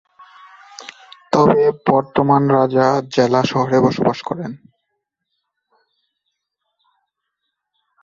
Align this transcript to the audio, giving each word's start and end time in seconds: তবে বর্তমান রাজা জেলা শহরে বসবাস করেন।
তবে 1.33 1.61
বর্তমান 1.87 2.43
রাজা 2.49 2.87
জেলা 3.13 3.41
শহরে 3.43 3.77
বসবাস 3.79 4.19
করেন। 4.21 4.51